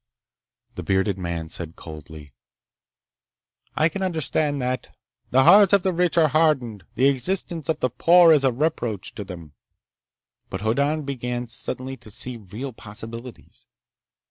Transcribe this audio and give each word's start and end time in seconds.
The 0.73 0.81
bearded 0.81 1.19
man 1.19 1.49
said 1.49 1.75
coldly: 1.75 2.33
"I 3.75 3.87
can 3.87 4.01
understand 4.01 4.59
that. 4.59 4.97
The 5.29 5.43
hearts 5.43 5.73
of 5.73 5.83
the 5.83 5.93
rich 5.93 6.17
are 6.17 6.29
hardened. 6.29 6.85
The 6.95 7.07
existence 7.07 7.69
of 7.69 7.81
the 7.81 7.91
poor 7.91 8.33
is 8.33 8.43
a 8.43 8.51
reproach 8.51 9.13
to 9.13 9.23
them." 9.23 9.53
But 10.49 10.61
Hoddan 10.61 11.03
began 11.03 11.45
suddenly 11.45 11.97
to 11.97 12.09
see 12.09 12.37
real 12.37 12.73
possibilities. 12.73 13.67